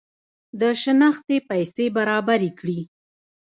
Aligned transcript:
د 0.59 0.61
شنختې 0.81 1.37
پیسې 1.49 1.85
برابري 1.97 2.51
کړي. 2.59 2.79